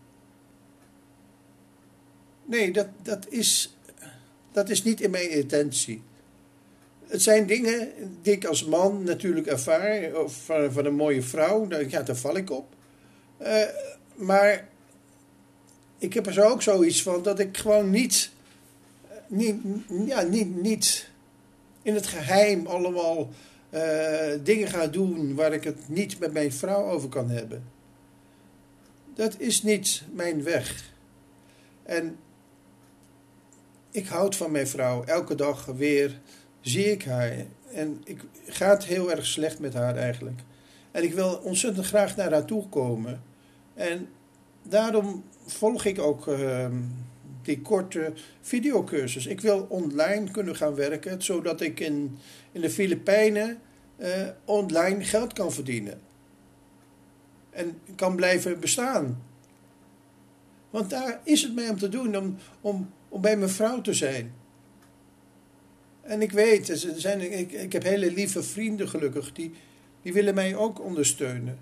Nee, 2.50 2.72
dat, 2.72 2.86
dat, 3.02 3.26
is, 3.28 3.76
dat 4.52 4.68
is 4.68 4.82
niet 4.82 5.00
in 5.00 5.10
mijn 5.10 5.30
intentie. 5.30 6.02
Het 7.06 7.22
zijn 7.22 7.46
dingen 7.46 7.92
die 8.22 8.32
ik 8.32 8.44
als 8.44 8.64
man 8.64 9.02
natuurlijk 9.02 9.46
ervaar, 9.46 10.14
of 10.14 10.44
van, 10.44 10.72
van 10.72 10.84
een 10.84 10.94
mooie 10.94 11.22
vrouw, 11.22 11.68
ja, 11.88 12.02
daar 12.02 12.16
val 12.16 12.36
ik 12.36 12.50
op. 12.50 12.74
Uh, 13.42 13.62
maar 14.14 14.68
ik 15.98 16.14
heb 16.14 16.26
er 16.26 16.32
zo 16.32 16.42
ook 16.42 16.62
zoiets 16.62 17.02
van 17.02 17.22
dat 17.22 17.38
ik 17.38 17.56
gewoon 17.56 17.90
niet, 17.90 18.30
niet, 19.26 19.56
ja, 20.06 20.22
niet, 20.22 20.62
niet 20.62 21.10
in 21.82 21.94
het 21.94 22.06
geheim 22.06 22.66
allemaal 22.66 23.30
uh, 23.74 23.80
dingen 24.42 24.68
ga 24.68 24.86
doen 24.86 25.34
waar 25.34 25.52
ik 25.52 25.64
het 25.64 25.88
niet 25.88 26.18
met 26.18 26.32
mijn 26.32 26.52
vrouw 26.52 26.90
over 26.90 27.08
kan 27.08 27.30
hebben. 27.30 27.64
Dat 29.14 29.34
is 29.38 29.62
niet 29.62 30.02
mijn 30.12 30.42
weg. 30.42 30.92
En 31.82 32.16
ik 33.90 34.06
houd 34.06 34.36
van 34.36 34.50
mijn 34.50 34.68
vrouw. 34.68 35.04
Elke 35.04 35.34
dag 35.34 35.64
weer 35.64 36.20
zie 36.60 36.90
ik 36.90 37.04
haar. 37.04 37.32
En 37.72 38.00
ik 38.04 38.24
gaat 38.46 38.84
heel 38.84 39.10
erg 39.10 39.26
slecht 39.26 39.58
met 39.58 39.74
haar 39.74 39.96
eigenlijk. 39.96 40.40
En 40.90 41.02
ik 41.02 41.14
wil 41.14 41.34
ontzettend 41.36 41.86
graag 41.86 42.16
naar 42.16 42.32
haar 42.32 42.44
toe 42.44 42.68
komen. 42.68 43.22
En 43.74 44.08
daarom 44.62 45.24
volg 45.46 45.84
ik 45.84 45.98
ook 45.98 46.26
uh, 46.26 46.66
die 47.42 47.60
korte 47.60 48.12
videocursus. 48.40 49.26
Ik 49.26 49.40
wil 49.40 49.66
online 49.68 50.30
kunnen 50.30 50.56
gaan 50.56 50.74
werken, 50.74 51.22
zodat 51.22 51.60
ik 51.60 51.80
in, 51.80 52.18
in 52.52 52.60
de 52.60 52.70
Filipijnen 52.70 53.58
uh, 53.98 54.08
online 54.44 55.04
geld 55.04 55.32
kan 55.32 55.52
verdienen. 55.52 56.00
En 57.50 57.78
kan 57.96 58.16
blijven 58.16 58.60
bestaan. 58.60 59.22
Want 60.70 60.90
daar 60.90 61.20
is 61.24 61.42
het 61.42 61.54
mee 61.54 61.70
om 61.70 61.78
te 61.78 61.88
doen, 61.88 62.16
om, 62.16 62.36
om 62.60 62.90
om 63.10 63.20
bij 63.20 63.36
mijn 63.36 63.50
vrouw 63.50 63.80
te 63.80 63.94
zijn. 63.94 64.34
En 66.00 66.22
ik 66.22 66.32
weet, 66.32 66.68
er 66.68 67.00
zijn, 67.00 67.38
ik, 67.38 67.52
ik 67.52 67.72
heb 67.72 67.82
hele 67.82 68.12
lieve 68.12 68.42
vrienden 68.42 68.88
gelukkig, 68.88 69.32
die, 69.32 69.52
die 70.02 70.12
willen 70.12 70.34
mij 70.34 70.56
ook 70.56 70.80
ondersteunen. 70.80 71.58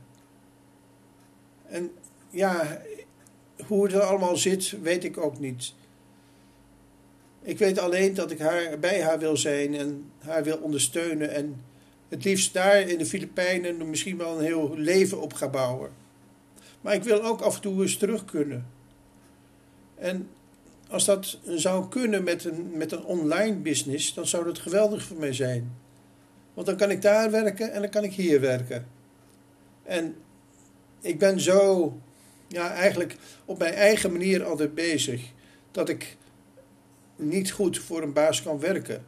En 1.67 1.91
ja, 2.31 2.83
hoe 3.67 3.85
het 3.85 3.93
er 3.93 4.01
allemaal 4.01 4.37
zit, 4.37 4.83
weet 4.83 5.05
ik 5.05 5.19
ook 5.19 5.39
niet. 5.39 5.75
Ik 7.43 7.59
weet 7.59 7.79
alleen 7.79 8.15
dat 8.15 8.31
ik 8.31 8.39
haar, 8.39 8.79
bij 8.79 9.03
haar 9.03 9.19
wil 9.19 9.37
zijn 9.37 9.75
en 9.75 10.11
haar 10.19 10.45
wil 10.45 10.57
ondersteunen. 10.57 11.31
En 11.31 11.65
het 12.09 12.25
liefst 12.25 12.53
daar 12.53 12.81
in 12.81 12.99
de 12.99 13.07
Filipijnen 13.07 13.91
misschien 13.91 14.17
wel 14.17 14.39
een 14.39 14.45
heel 14.45 14.77
leven 14.77 15.21
op 15.21 15.33
gaan 15.33 15.51
bouwen. 15.51 15.91
Maar 16.81 16.95
ik 16.95 17.03
wil 17.03 17.23
ook 17.23 17.41
af 17.41 17.55
en 17.55 17.61
toe 17.61 17.83
eens 17.83 17.97
terug 17.97 18.25
kunnen. 18.25 18.67
En 19.95 20.29
als 20.89 21.05
dat 21.05 21.39
zou 21.47 21.89
kunnen 21.89 22.25
met 22.25 22.45
een, 22.45 22.71
met 22.77 22.93
een 22.93 23.05
online 23.05 23.57
business, 23.57 24.15
dan 24.15 24.27
zou 24.27 24.45
dat 24.45 24.59
geweldig 24.59 25.03
voor 25.03 25.17
mij 25.17 25.33
zijn. 25.33 25.77
Want 26.55 26.67
dan 26.67 26.77
kan 26.77 26.91
ik 26.91 27.03
daar 27.03 27.31
werken 27.31 27.73
en 27.73 27.81
dan 27.81 27.91
kan 27.91 28.05
ik 28.05 28.13
hier 28.13 28.41
werken. 28.41 28.87
En 29.83 30.15
ik 31.01 31.19
ben 31.19 31.41
zo, 31.41 31.93
ja, 32.47 32.73
eigenlijk 32.73 33.17
op 33.45 33.59
mijn 33.59 33.75
eigen 33.75 34.13
manier 34.13 34.45
altijd 34.45 34.75
bezig. 34.75 35.23
Dat 35.71 35.89
ik 35.89 36.17
niet 37.17 37.51
goed 37.51 37.79
voor 37.79 38.03
een 38.03 38.13
baas 38.13 38.43
kan 38.43 38.59
werken. 38.61 39.05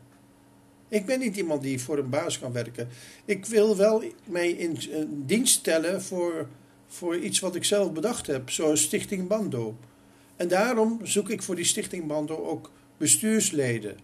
Ik 0.89 1.07
ben 1.07 1.19
niet 1.19 1.37
iemand 1.37 1.63
die 1.63 1.81
voor 1.81 1.99
een 1.99 2.11
baas 2.11 2.39
kan 2.39 2.53
werken. 2.53 2.89
Ik 3.25 3.47
wil 3.47 3.77
wel 3.77 4.03
mij 4.25 4.51
in 4.51 4.79
dienst 5.27 5.59
stellen 5.59 6.03
voor, 6.03 6.49
voor 6.87 7.17
iets 7.17 7.41
wat 7.41 7.55
ik 7.55 7.65
zelf 7.65 7.93
bedacht 7.93 8.27
heb, 8.27 8.51
zoals 8.51 8.83
Stichting 8.83 9.29
Bando. 9.29 9.77
En 10.41 10.49
daarom 10.49 11.01
zoek 11.03 11.29
ik 11.29 11.43
voor 11.43 11.57
die 11.57 11.65
Stichting 11.65 12.07
Bando 12.07 12.37
ook 12.37 12.71
bestuursleden. 12.97 13.99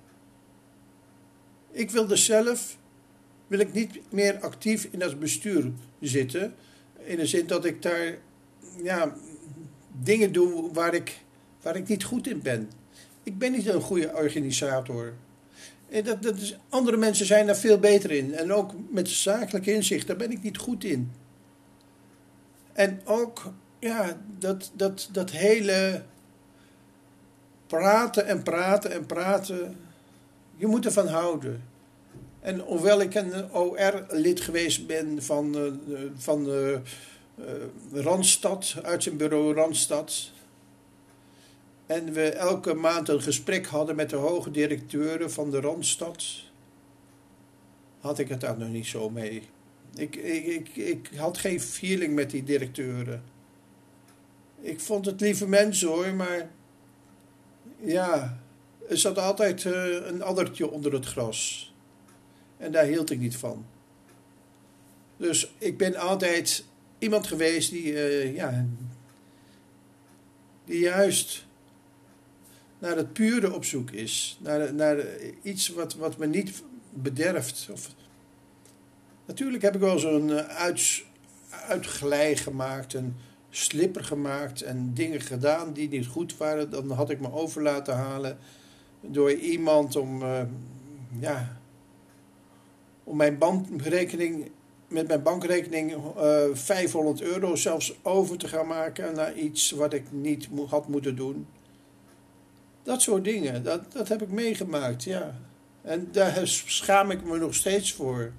Ik 1.71 1.91
wilde 1.91 2.17
zelf, 2.17 2.77
wil 3.47 3.59
ik 3.59 3.73
niet 3.73 4.01
meer 4.11 4.39
actief 4.41 4.89
in 4.91 4.99
dat 4.99 5.19
bestuur 5.19 5.73
zitten. 6.01 6.55
In 6.99 7.17
de 7.17 7.27
zin 7.27 7.47
dat 7.47 7.65
ik 7.65 7.83
daar 7.83 8.19
ja, 8.83 9.15
dingen 10.03 10.33
doe 10.33 10.73
waar 10.73 10.95
ik, 10.95 11.21
waar 11.63 11.77
ik 11.77 11.89
niet 11.89 12.05
goed 12.05 12.27
in 12.27 12.43
ben. 12.43 12.71
Ik 13.23 13.39
ben 13.39 13.53
niet 13.53 13.67
een 13.67 13.81
goede 13.81 14.15
organisator. 14.15 15.13
En 15.89 16.05
dat, 16.05 16.23
dat 16.23 16.37
is, 16.37 16.59
andere 16.69 16.97
mensen 16.97 17.27
zijn 17.27 17.47
daar 17.47 17.57
veel 17.57 17.79
beter 17.79 18.11
in. 18.11 18.35
En 18.35 18.53
ook 18.53 18.73
met 18.91 19.09
zakelijk 19.09 19.67
inzicht, 19.67 20.07
daar 20.07 20.17
ben 20.17 20.31
ik 20.31 20.43
niet 20.43 20.59
goed 20.59 20.85
in. 20.85 21.13
En 22.73 23.01
ook, 23.05 23.53
ja, 23.79 24.21
dat, 24.39 24.71
dat, 24.75 25.09
dat 25.13 25.31
hele 25.31 26.05
praten 27.67 28.27
en 28.27 28.43
praten 28.43 28.93
en 28.93 29.07
praten. 29.07 29.77
Je 30.57 30.67
moet 30.67 30.85
ervan 30.85 31.07
houden. 31.07 31.63
En 32.41 32.59
hoewel 32.59 33.01
ik 33.01 33.15
een 33.15 33.53
OR-lid 33.53 34.41
geweest 34.41 34.87
ben 34.87 35.23
van, 35.23 35.57
uh, 35.57 35.99
van 36.17 36.49
uh, 36.49 36.71
uh, 36.71 36.79
Randstad, 37.93 38.75
uit 38.83 39.03
zijn 39.03 39.17
bureau 39.17 39.55
Randstad. 39.55 40.31
En 41.87 42.13
we 42.13 42.29
elke 42.31 42.75
maand 42.75 43.09
een 43.09 43.23
gesprek 43.23 43.67
hadden 43.67 43.97
met 43.97 44.11
de 44.11 44.17
hoge 44.17 44.51
directeuren 44.51 45.33
van 45.33 45.51
de 45.51 45.61
Randstad. 45.61 46.25
Had 48.01 48.19
ik 48.19 48.29
het 48.29 48.41
daar 48.41 48.59
nog 48.59 48.69
niet 48.69 48.87
zo 48.87 49.11
mee. 49.11 49.43
Ik, 49.95 50.17
ik, 50.17 50.47
ik, 50.47 50.77
ik 50.77 51.11
had 51.17 51.39
geen 51.39 51.61
feeling 51.61 52.15
met 52.15 52.31
die 52.31 52.43
directeuren. 52.43 53.23
Ik 54.61 54.81
vond 54.81 55.07
het 55.07 55.21
lieve 55.21 55.49
mensen 55.49 55.89
hoor, 55.89 56.15
maar 56.15 56.51
ja, 57.81 58.39
er 58.89 58.99
zat 58.99 59.19
altijd 59.19 59.65
uh, 59.65 60.07
een 60.07 60.23
addertje 60.23 60.71
onder 60.71 60.93
het 60.93 61.07
gras. 61.07 61.73
En 62.57 62.73
daar 62.73 62.85
hield 62.85 63.11
ik 63.11 63.19
niet 63.19 63.37
van. 63.37 63.67
Dus 65.17 65.53
ik 65.59 65.79
ben 65.79 65.97
altijd 65.97 66.65
iemand 66.99 67.27
geweest 67.27 67.71
die, 67.71 67.93
uh, 67.93 68.35
ja, 68.37 68.67
die 70.65 70.81
juist 70.81 71.45
naar 72.79 72.97
het 72.97 73.13
pure 73.13 73.55
op 73.55 73.65
zoek 73.65 73.91
is. 73.91 74.39
Naar, 74.41 74.75
naar 74.75 75.05
iets 75.43 75.69
wat, 75.69 75.95
wat 75.95 76.17
me 76.17 76.27
niet 76.27 76.63
bederft. 76.91 77.69
Of... 77.73 77.95
Natuurlijk 79.27 79.63
heb 79.63 79.75
ik 79.75 79.81
wel 79.81 79.99
zo'n 79.99 80.29
uh, 80.29 80.37
uit, 80.37 81.05
uitglij 81.51 82.37
gemaakt, 82.37 82.95
slipper 83.57 84.05
gemaakt 84.05 84.63
en 84.63 84.95
dingen 84.95 85.21
gedaan 85.21 85.73
die 85.73 85.89
niet 85.89 86.07
goed 86.07 86.37
waren. 86.37 86.71
Dan 86.71 86.91
had 86.91 87.11
ik 87.11 87.21
me 87.21 87.33
over 87.33 87.63
laten 87.63 87.95
halen 87.95 88.39
door 89.01 89.33
iemand 89.33 89.97
om, 89.97 90.23
uh, 90.23 90.41
ja, 91.19 91.61
om 93.05 93.17
mijn 93.17 93.39
bankrekening, 93.39 94.51
met 94.89 95.07
mijn 95.07 95.23
bankrekening 95.23 95.95
uh, 96.17 96.45
eh, 96.45 96.55
500 96.55 97.21
euro 97.23 97.55
zelfs 97.55 97.99
over 98.03 98.39
te 98.39 98.49
gaan 98.49 98.67
maken 98.67 99.15
naar 99.15 99.35
iets 99.35 99.71
wat 99.71 99.93
ik 99.93 100.05
niet 100.13 100.49
had 100.69 100.89
moeten 100.89 101.17
doen. 101.17 101.47
Dat 102.83 103.03
soort 103.03 103.25
dingen, 103.25 103.63
dat, 103.63 103.93
dat 103.93 104.09
heb 104.09 104.23
ik 104.23 104.31
meegemaakt, 104.31 105.05
ja. 105.05 105.39
En 105.83 106.09
daar 106.13 106.47
schaam 106.47 107.11
ik 107.11 107.25
me 107.25 107.39
nog 107.39 107.55
steeds 107.55 107.93
voor. 107.93 108.33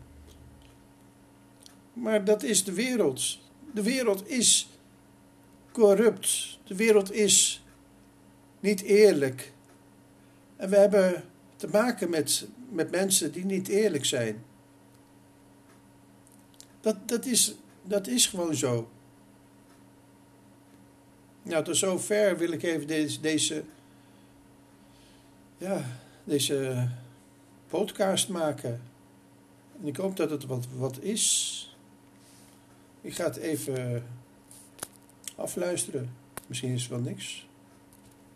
Maar 1.93 2.23
dat 2.23 2.43
is 2.43 2.63
de 2.63 2.73
wereld. 2.73 3.39
De 3.73 3.83
wereld 3.83 4.29
is 4.29 4.76
corrupt. 5.77 6.57
De 6.63 6.75
wereld 6.75 7.11
is 7.11 7.63
niet 8.59 8.81
eerlijk. 8.81 9.53
En 10.55 10.69
we 10.69 10.75
hebben 10.75 11.23
te 11.55 11.67
maken 11.67 12.09
met, 12.09 12.47
met 12.69 12.91
mensen 12.91 13.31
die 13.31 13.45
niet 13.45 13.67
eerlijk 13.67 14.05
zijn. 14.05 14.43
Dat, 16.81 16.95
dat, 17.05 17.25
is, 17.25 17.55
dat 17.83 18.07
is 18.07 18.25
gewoon 18.25 18.55
zo. 18.55 18.89
Nou, 21.43 21.63
tot 21.63 21.77
zover 21.77 22.37
wil 22.37 22.51
ik 22.51 22.63
even 22.63 22.87
deze, 22.87 23.19
deze, 23.19 23.63
ja, 25.57 25.85
deze 26.23 26.89
podcast 27.67 28.29
maken. 28.29 28.81
En 29.81 29.87
ik 29.87 29.97
hoop 29.97 30.15
dat 30.15 30.29
het 30.29 30.45
wat, 30.45 30.67
wat 30.75 31.01
is. 31.01 31.75
Ik 33.01 33.15
ga 33.15 33.23
het 33.23 33.35
even 33.37 34.05
afluisteren. 35.37 36.09
Misschien 36.47 36.73
is 36.73 36.81
het 36.81 36.91
wel 36.91 36.99
niks. 36.99 37.46